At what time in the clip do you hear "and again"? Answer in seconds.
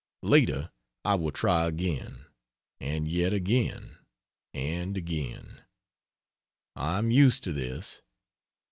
4.51-5.61